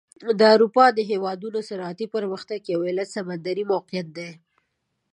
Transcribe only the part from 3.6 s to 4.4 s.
موقعیت دی.